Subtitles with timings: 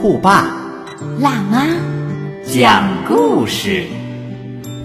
[0.00, 0.56] 酷爸
[1.18, 1.66] 辣妈，
[2.50, 3.86] 讲故事。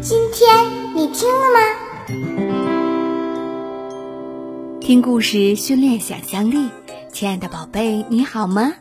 [0.02, 0.54] 今天
[0.94, 1.60] 你听了吗？
[4.82, 6.70] 听故事训练想象力，
[7.14, 8.74] 亲爱的宝贝，你好吗？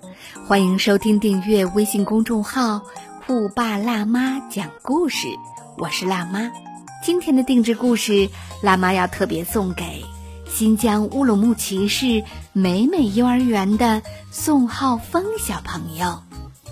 [0.44, 2.82] 欢迎收听订阅微信公众号
[3.24, 5.28] “酷爸辣妈讲故事”，
[5.78, 6.50] 我是辣妈。
[7.00, 8.28] 今天的定制故事，
[8.60, 9.93] 辣妈要特别送给
[10.54, 12.22] 新疆乌鲁木齐市
[12.52, 16.22] 美美幼儿园的宋浩峰小朋友。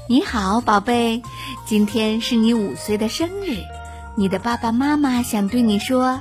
[0.08, 1.20] 你好，宝贝，
[1.66, 3.58] 今天是你五岁的生日，
[4.14, 6.20] 你的爸爸妈妈想对你说：“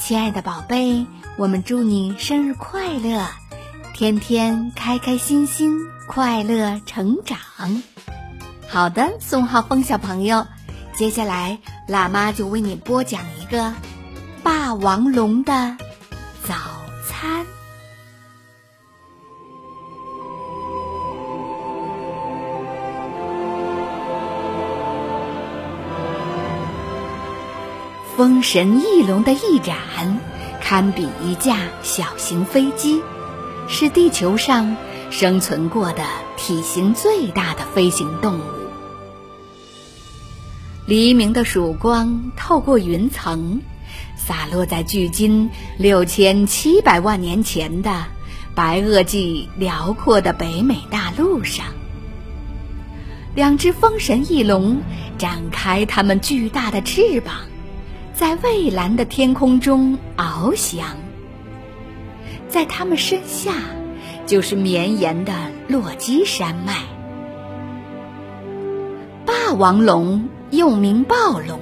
[0.00, 1.04] 亲爱的宝贝，
[1.36, 3.28] 我们祝你生日快乐，
[3.92, 7.38] 天天开开心心，快乐成长。”
[8.66, 10.46] 好的，宋浩峰小朋友，
[10.96, 13.74] 接下来辣妈就为你播讲一个
[14.42, 15.76] 霸王龙的
[17.18, 17.46] 餐。
[28.16, 30.20] 风神翼龙的翼展
[30.60, 33.02] 堪比一架小型飞机，
[33.66, 34.76] 是地球上
[35.10, 36.04] 生存过的
[36.36, 38.42] 体型最大的飞行动物。
[40.86, 43.60] 黎明的曙光透过云层，
[44.26, 48.04] 洒落在距今六千七百万年前的
[48.56, 51.66] 白垩纪辽阔的北美大陆上。
[53.36, 54.80] 两只风神翼龙
[55.16, 57.34] 展开它们巨大的翅膀。
[58.14, 60.96] 在蔚蓝的天空中翱翔，
[62.48, 63.52] 在它们身下
[64.24, 65.34] 就是绵延的
[65.68, 66.78] 落基山脉。
[69.26, 71.60] 霸王龙又名暴龙，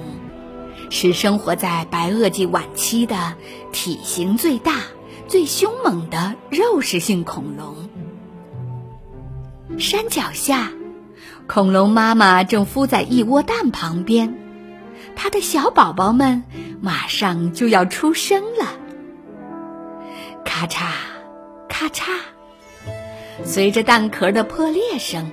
[0.89, 3.35] 是生活在白垩纪晚期的
[3.71, 4.81] 体型最大、
[5.27, 7.75] 最凶猛的肉食性恐龙。
[9.77, 10.71] 山脚下，
[11.47, 14.37] 恐龙妈妈正孵在一窝蛋旁边。
[15.15, 16.43] 它的小宝宝们
[16.81, 18.67] 马上就要出生了，
[20.43, 20.91] 咔嚓，
[21.67, 22.03] 咔嚓，
[23.43, 25.31] 随着蛋壳的破裂声，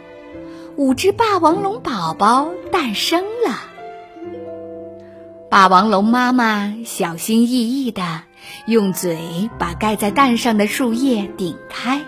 [0.76, 3.71] 五只霸王龙宝宝诞生了。
[5.52, 8.22] 霸王龙妈妈小心翼翼地
[8.64, 12.00] 用嘴把盖在蛋上的树叶顶开。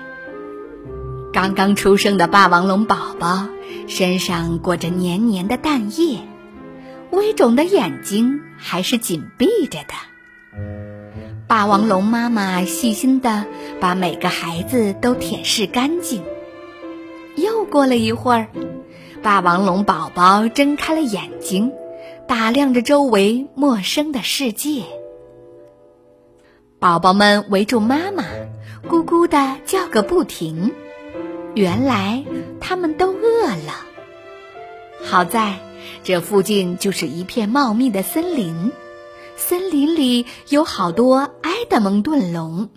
[1.30, 3.46] 刚刚出生的霸王龙宝宝
[3.86, 6.20] 身上裹着黏黏的蛋液。
[7.10, 9.92] 微肿的眼睛还是紧闭着的。
[11.46, 13.44] 霸王龙妈妈细心的
[13.78, 16.24] 把每个孩子都舔舐干净。
[17.36, 18.48] 又过了一会儿，
[19.22, 21.72] 霸王龙宝宝睁开了眼睛，
[22.26, 24.82] 打量着周围陌生的世界。
[26.78, 28.24] 宝宝们围住妈妈，
[28.88, 30.72] 咕咕的叫个不停。
[31.54, 32.24] 原来
[32.60, 33.86] 他们都饿了。
[35.02, 35.54] 好在。
[36.02, 38.72] 这附近就是一片茂密的森林，
[39.36, 42.70] 森林里有好多埃德蒙顿龙，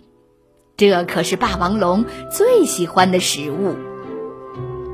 [0.76, 3.76] 这可是霸王龙最喜欢的食物。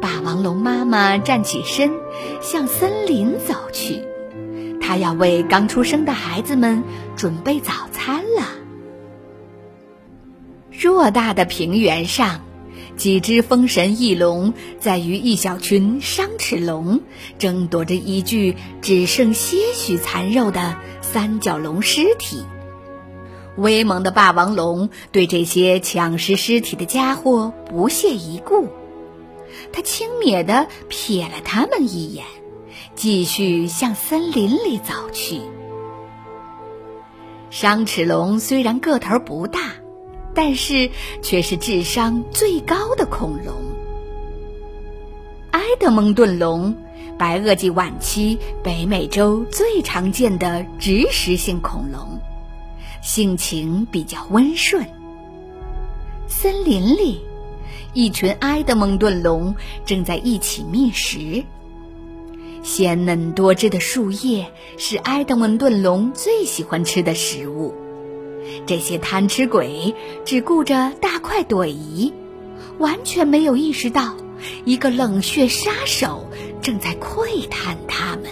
[0.00, 1.92] 霸王龙妈妈站起身，
[2.40, 4.02] 向森林走去，
[4.86, 6.84] 他要为刚出生的孩子们
[7.16, 8.46] 准备早餐了。
[10.70, 12.42] 偌大的平原上。
[12.96, 17.00] 几只风神翼龙在与一小群伤齿龙
[17.40, 22.44] 争夺着一具只剩些许残肉的三角龙尸体。
[23.56, 28.68] 威猛的霸王龙对这些抢食尸体的家伙不屑一顾，
[29.72, 32.24] 他轻蔑地瞥了他们一眼，
[32.94, 35.40] 继续向森林里走去。
[37.50, 39.60] 伤齿龙虽然个头不大。
[40.36, 40.90] 但是
[41.22, 43.54] 却是智商最高的恐龙——
[45.52, 46.74] 埃德蒙顿龙，
[47.16, 52.18] 白垩纪晚期北美洲最常见的植食性恐龙，
[53.00, 54.84] 性情比较温顺。
[56.26, 57.20] 森林里，
[57.92, 59.54] 一群埃德蒙顿龙
[59.86, 61.44] 正在一起觅食。
[62.64, 67.74] 鲜嫩多汁的树叶是埃德蒙顿龙最喜欢吃的食物。
[68.66, 69.94] 这些贪吃鬼
[70.24, 72.12] 只顾着大快朵颐，
[72.78, 74.16] 完全没有意识到
[74.64, 76.26] 一个冷血杀手
[76.62, 78.24] 正在窥探他们。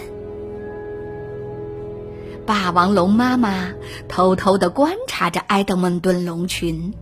[2.46, 3.72] 霸王龙妈妈
[4.08, 6.94] 偷偷地观察着埃德蒙顿龙群，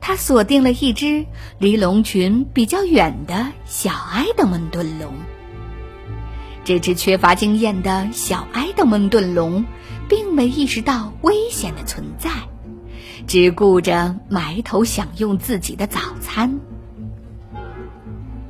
[0.00, 1.26] 她锁定了一只
[1.58, 5.12] 离龙群比较远的小埃德蒙顿龙。
[6.68, 9.64] 这只缺乏经验的小埃德蒙顿龙，
[10.06, 12.28] 并没意识到危险的存在，
[13.26, 16.60] 只顾着埋头享用自己的早餐。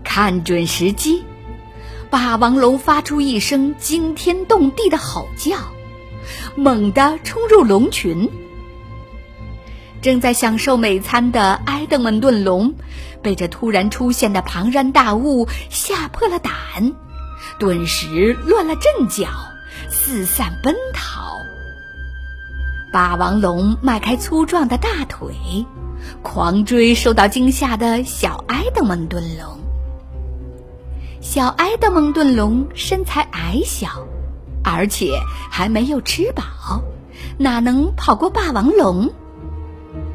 [0.03, 1.23] 看准时机，
[2.11, 5.57] 霸王龙发出一声惊天动地的吼叫，
[6.57, 8.29] 猛地冲入龙群。
[10.03, 12.75] 正在享受美餐的埃德蒙顿龙，
[13.23, 16.53] 被这突然出现的庞然大物吓破了胆。
[17.59, 19.29] 顿时乱了阵脚，
[19.91, 21.41] 四散奔逃。
[22.93, 25.35] 霸王龙迈开粗壮的大腿，
[26.23, 29.59] 狂追受到惊吓的小埃德蒙顿龙。
[31.21, 34.07] 小埃德蒙顿龙身材矮小，
[34.65, 35.19] 而且
[35.51, 36.83] 还没有吃饱，
[37.37, 39.13] 哪能跑过霸王龙？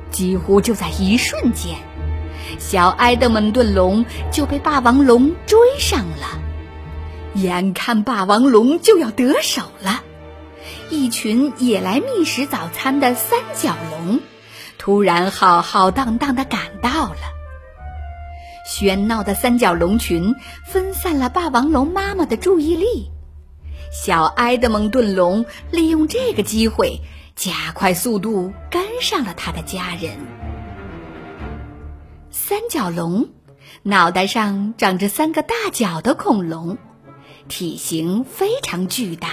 [0.09, 1.77] 几乎就在一瞬间，
[2.57, 6.39] 小埃德蒙顿龙就被霸王龙追上了。
[7.35, 10.03] 眼看霸王龙就要得手了，
[10.89, 14.19] 一群也来觅食早餐的三角龙
[14.77, 17.17] 突然浩浩荡荡的赶到了。
[18.69, 20.35] 喧闹的三角龙群
[20.65, 23.11] 分散了霸王龙妈妈的注意力，
[23.91, 27.01] 小埃德蒙顿龙利用这个机会
[27.35, 30.11] 加快速度跟上了他的家人。
[32.29, 33.29] 三角龙
[33.81, 36.77] 脑袋上长着三个大角的恐龙。
[37.47, 39.29] 体型非常巨大。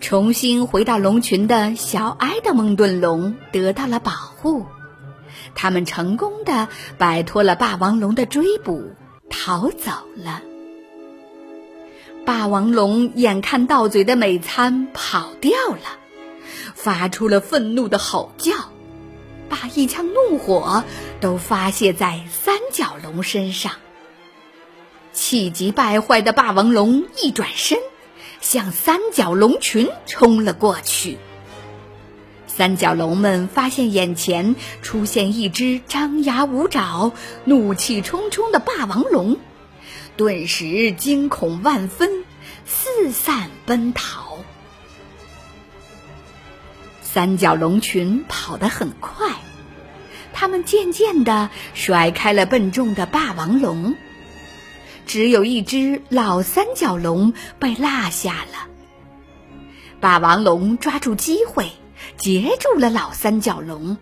[0.00, 4.64] 重新回到龙群的小埃德蒙顿龙得到了保护，
[5.54, 8.92] 他们成功的摆脱了霸王龙的追捕，
[9.28, 10.42] 逃走了。
[12.24, 15.98] 霸王龙眼看到嘴的美餐跑掉了，
[16.74, 18.52] 发出了愤怒的吼叫，
[19.48, 20.84] 把一腔怒火
[21.20, 23.72] 都发泄在三角龙身上。
[25.18, 27.76] 气急败坏的霸王龙一转身，
[28.40, 31.18] 向三角龙群冲了过去。
[32.46, 37.12] 三角龙们发现眼前出现一只张牙舞爪、
[37.44, 39.38] 怒气冲冲的霸王龙，
[40.16, 42.24] 顿时惊恐万分，
[42.64, 44.38] 四散奔逃。
[47.02, 49.32] 三角龙群跑得很快，
[50.32, 53.96] 它们渐渐地甩开了笨重的霸王龙。
[55.08, 58.68] 只有一只老三角龙被落下了。
[60.00, 61.72] 霸王龙抓住机会，
[62.18, 63.96] 截住了老三角龙。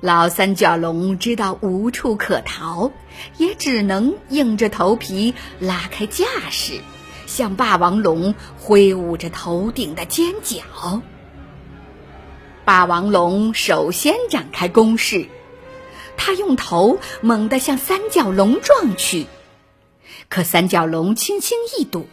[0.00, 2.90] 老三角龙知道无处可逃，
[3.36, 6.80] 也只能硬着头皮拉开架势，
[7.26, 11.02] 向霸王龙挥舞着头顶的尖角。
[12.64, 15.26] 霸王龙首先展开攻势，
[16.16, 19.26] 他用头猛地向三角龙撞去。
[20.30, 22.06] 可三角龙轻轻一躲，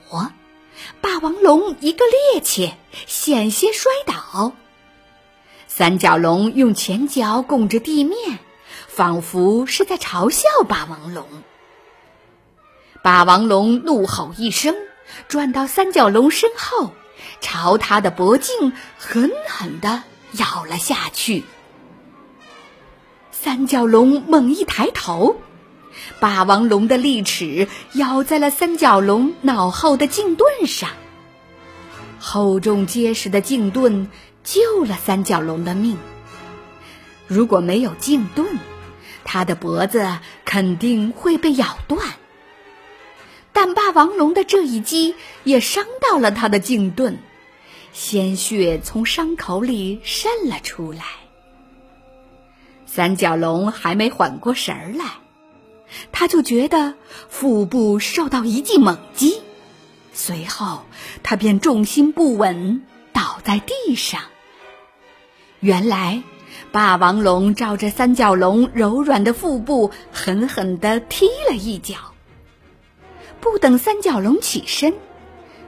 [1.02, 2.04] 霸王龙一个
[2.34, 2.74] 趔趄，
[3.06, 4.54] 险些摔倒。
[5.68, 8.40] 三角龙用前脚拱着地面，
[8.88, 11.24] 仿佛是在嘲笑霸王龙。
[13.04, 14.76] 霸王龙怒吼一声，
[15.28, 16.92] 转到三角龙身后，
[17.40, 20.02] 朝他的脖颈狠狠地
[20.34, 21.44] 咬了下去。
[23.32, 25.40] 三角龙猛一抬头。
[26.20, 30.90] 霸王龙的利齿咬在了三角龙脑后的颈盾上，
[32.20, 34.10] 厚重结实的颈盾
[34.44, 35.98] 救了三角龙的命。
[37.28, 38.58] 如果没有颈盾，
[39.24, 42.02] 它的脖子肯定会被咬断。
[43.52, 47.20] 但霸王龙的这一击也伤到了它的颈盾，
[47.92, 51.02] 鲜血从伤口里渗了出来。
[52.86, 55.06] 三角龙还没缓过神儿来。
[56.12, 56.96] 他就觉得
[57.30, 59.42] 腹部受到一记猛击，
[60.14, 60.82] 随后
[61.24, 62.84] 他便重心不稳
[63.14, 64.22] 倒在地上。
[65.60, 66.24] 原来，
[66.72, 71.96] 霸王龙照着三角龙柔软的腹部狠狠地踢了一脚。
[73.40, 74.94] 不等三角龙起身，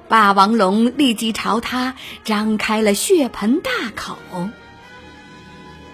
[0.07, 4.17] 霸王龙立即朝他张开了血盆大口。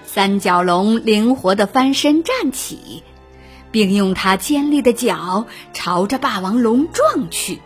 [0.06, 3.04] 三角龙灵活地翻身站起。
[3.76, 7.60] 并用它尖利的角朝着霸王龙撞去。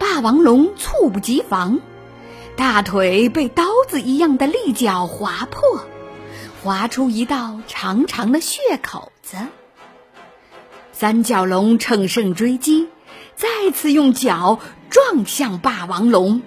[0.00, 1.78] 霸王龙猝不及防，
[2.56, 5.84] 大腿被刀子一样的利角划破，
[6.64, 9.36] 划出一道长长的血口子。
[10.90, 12.88] 三角龙乘胜追击，
[13.36, 16.42] 再次用脚撞向霸王龙。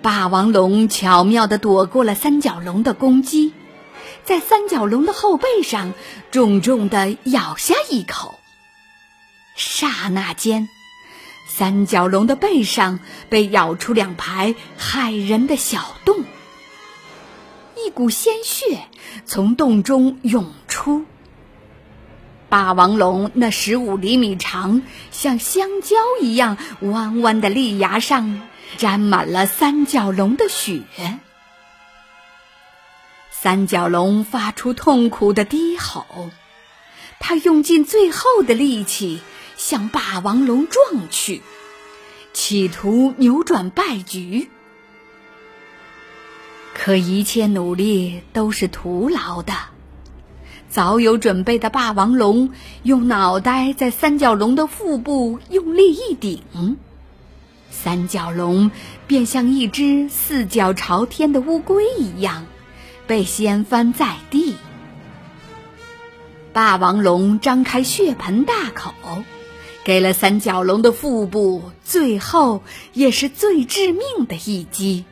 [0.00, 3.52] 霸王龙巧妙地躲过了三角龙的攻击，
[4.24, 5.92] 在三角龙的后背上
[6.30, 8.38] 重重地咬下一口。
[9.54, 10.68] 刹那间，
[11.48, 16.24] 三角龙的背上被咬出两排骇人的小洞，
[17.76, 18.80] 一股鲜血
[19.26, 21.04] 从洞中涌出。
[22.48, 28.42] 霸王龙那十五厘米长、像香蕉一样弯弯的利牙上。
[28.76, 30.82] 沾满了三角龙的血，
[33.44, 36.30] 三角龙发出痛苦的低吼，
[37.20, 39.20] 它用尽最后的力气
[39.54, 41.42] 向霸王龙撞去，
[42.32, 44.48] 企图扭转败局。
[46.72, 49.52] 可一切努力都是徒劳的，
[50.70, 52.50] 早有准备的霸王龙
[52.82, 56.78] 用脑袋在三角龙的腹部用力一顶。
[57.70, 58.70] 三角龙
[59.06, 62.46] 便像一只四脚朝天的乌龟一样，
[63.06, 64.56] 被掀翻在地。
[66.52, 68.94] 霸王龙张开血盆大口，
[69.84, 75.04] 给了三角龙的腹部最后也是最致命的一击。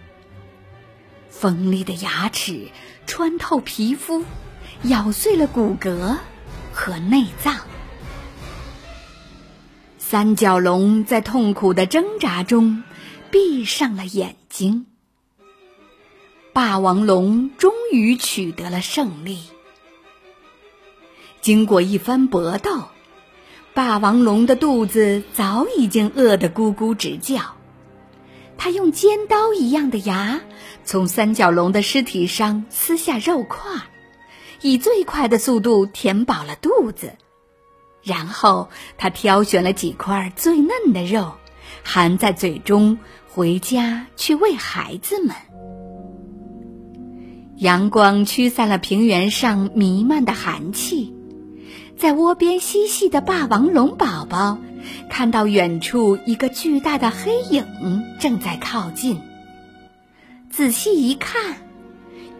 [1.28, 2.68] 锋利的牙齿
[3.06, 4.25] 穿透皮肤，
[4.84, 6.16] 咬碎了骨骼
[6.72, 7.56] 和内脏。
[9.99, 12.84] 三角龙在痛苦的挣扎中
[13.30, 14.87] 闭上了眼睛。
[16.52, 19.38] 霸王龙终于取得了胜利。
[21.40, 22.82] 经过一番搏斗，
[23.73, 27.56] 霸王龙的肚子早已经饿得咕咕直叫。
[28.59, 30.42] 他用尖刀一样的牙
[30.85, 33.73] 从三角龙的尸体上撕下肉块，
[34.61, 37.16] 以最快的速度填饱了肚子。
[38.02, 38.68] 然后
[38.99, 41.32] 他挑选了几块最嫩的肉，
[41.82, 42.99] 含在嘴中，
[43.30, 45.35] 回家去喂孩子们。
[47.62, 51.14] 阳光驱散了平原上弥漫的寒气，
[51.97, 54.59] 在窝边嬉戏的霸王龙宝宝
[55.09, 59.21] 看到远处一个巨大的黑影正在靠近，
[60.50, 61.54] 仔细一看，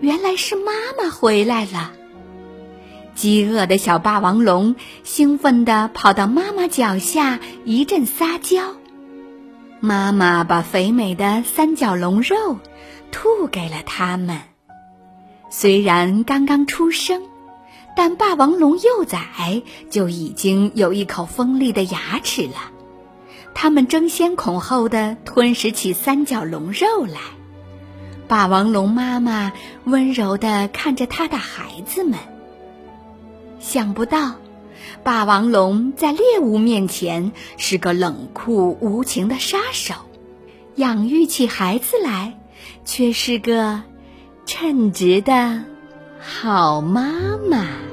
[0.00, 1.93] 原来是妈妈回来了。
[3.14, 4.75] 饥饿的小霸王龙
[5.05, 8.75] 兴奋地跑到妈妈脚下，一阵撒娇。
[9.79, 12.59] 妈妈把肥美的三角龙肉
[13.12, 14.51] 吐给了他们。
[15.54, 17.21] 虽然刚刚出生，
[17.94, 22.71] 但霸王龙幼崽就已经有一口锋利的牙齿了。
[23.52, 27.21] 它们争先恐后地吞食起三角龙肉来。
[28.26, 29.52] 霸王龙妈妈
[29.85, 32.18] 温柔地看着他的孩子们。
[33.61, 34.37] 想不到，
[35.04, 39.97] 霸王龙在猎物面前是个冷酷无情的杀手，
[40.76, 42.38] 养育起孩子来
[42.87, 43.82] 却是个
[44.46, 45.64] 称职的
[46.20, 47.91] 好妈妈。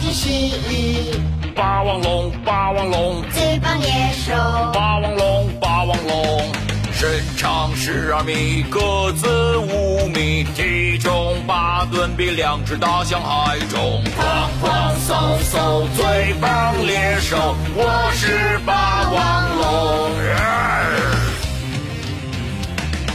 [0.00, 4.32] 是蜥蜴霸王龙，霸王龙，最棒野兽。
[4.72, 6.52] 霸王龙，霸王龙，
[6.92, 14.02] 身长十二米，个子五米，体重八吨，比两只大象还重。
[14.16, 19.66] 哐哐嗖嗖，最棒猎手，我是霸王龙。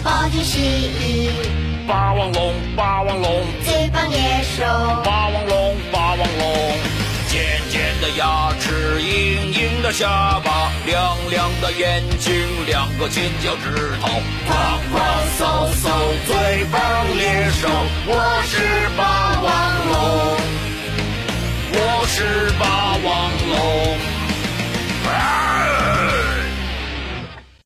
[0.03, 0.59] 暴君蜥
[0.99, 1.29] 蜴，
[1.87, 3.43] 霸王龙霸王龙。
[3.63, 4.63] 最棒猎手
[5.03, 6.77] 霸王龙霸王龙
[7.27, 12.33] 尖尖的牙齿硬硬的下巴亮亮的眼睛
[12.65, 13.71] 两个尖角指
[14.01, 14.07] 头。
[14.47, 15.01] 胖胖
[15.37, 15.89] 瘦瘦
[16.25, 16.81] 最棒
[17.17, 17.67] 猎手
[18.07, 20.53] 我是霸王龙。
[21.75, 24.12] 我是霸王龙。